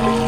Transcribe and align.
Bye. 0.00 0.27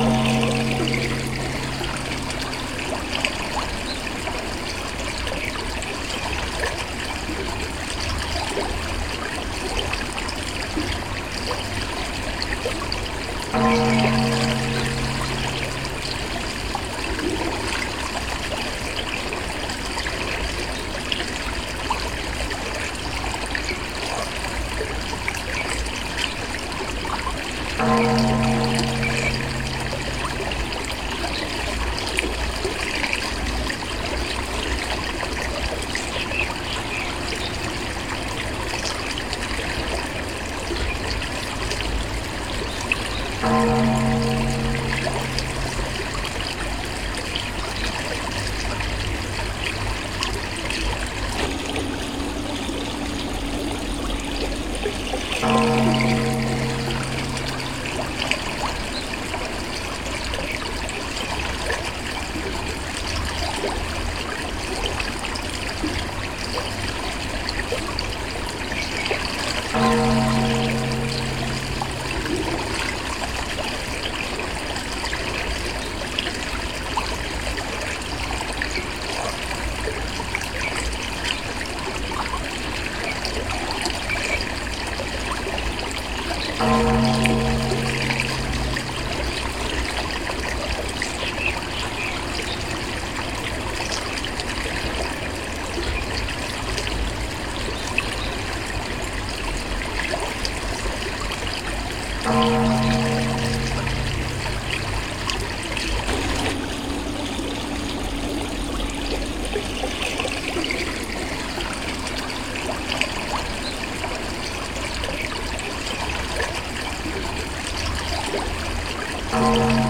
Música 119.41 119.90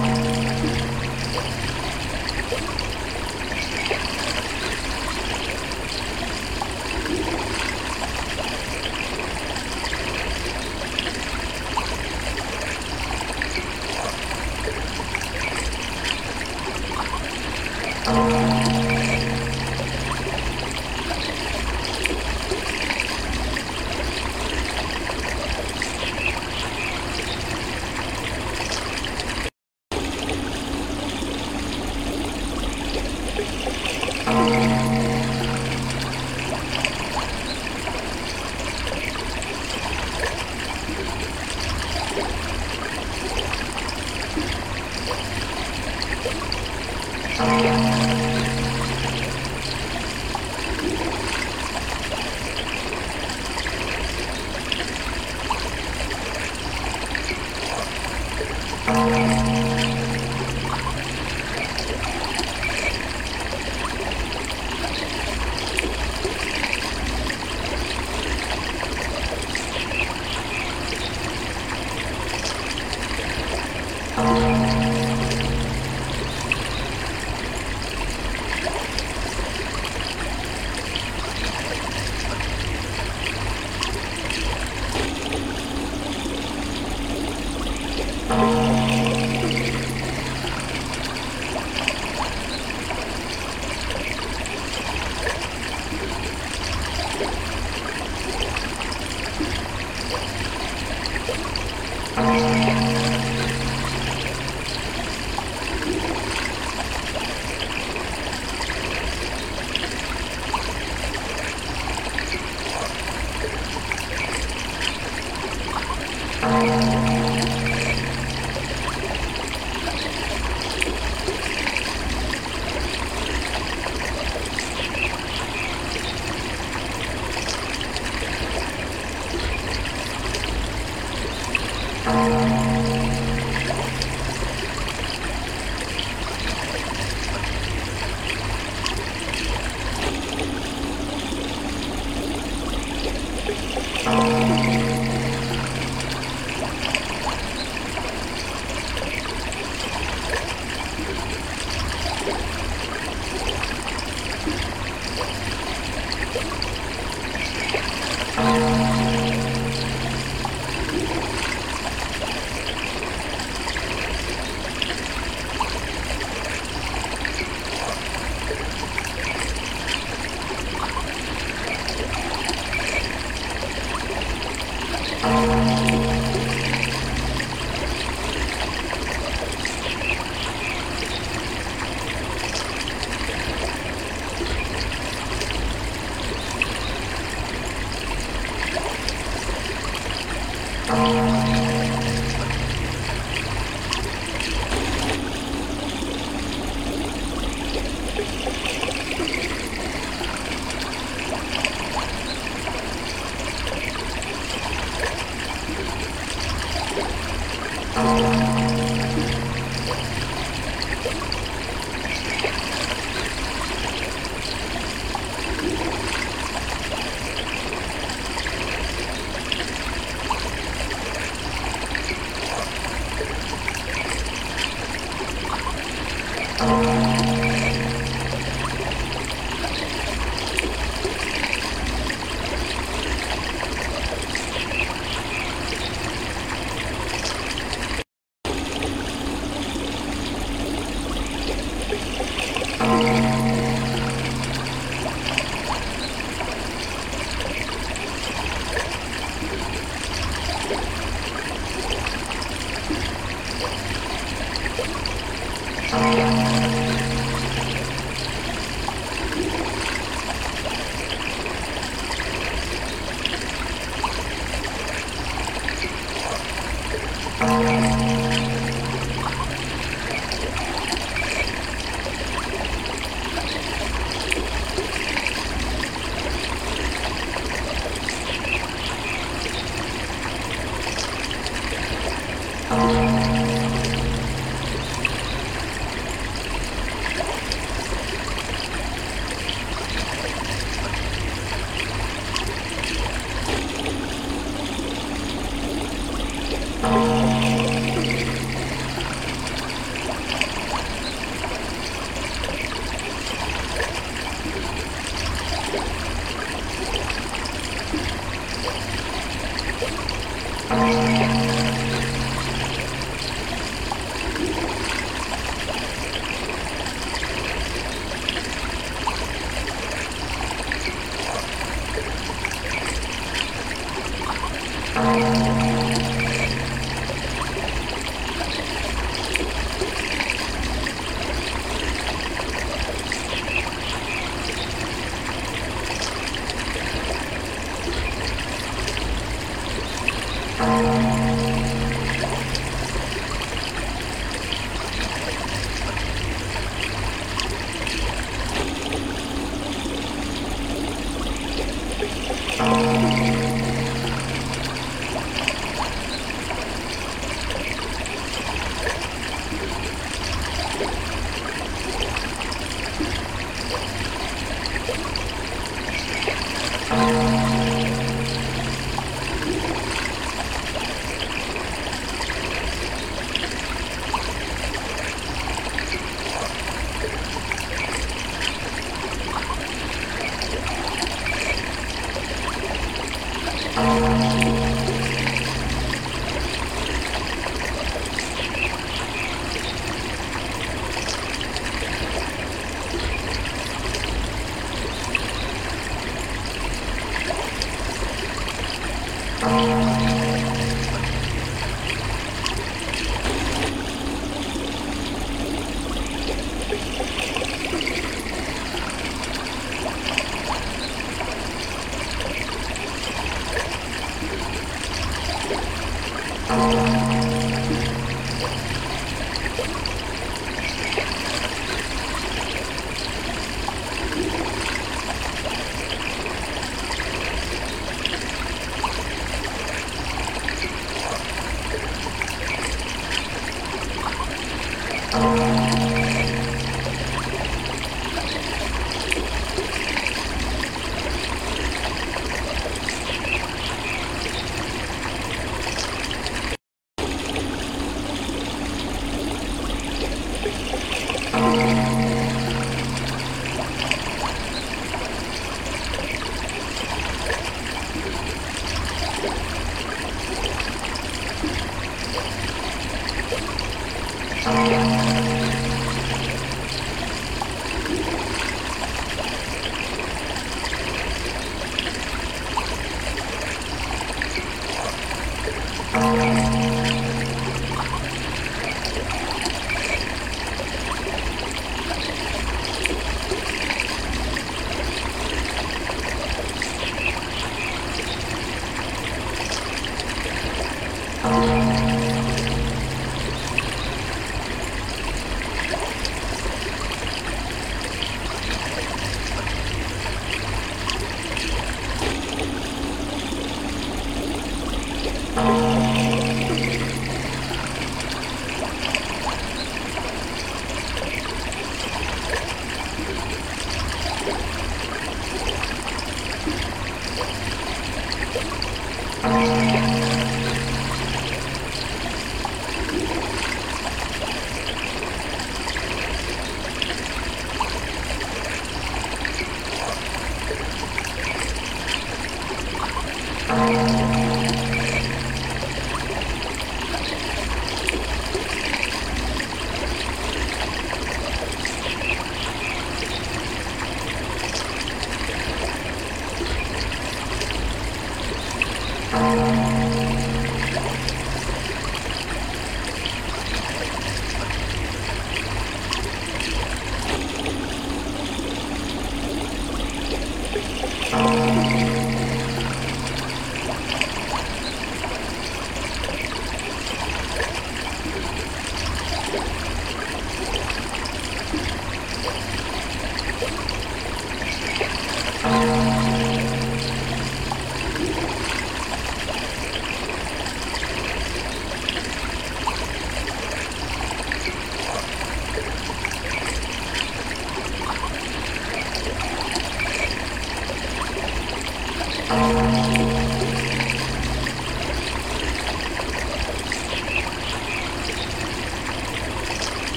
Thank 416.61 417.00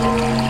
Música 0.00 0.47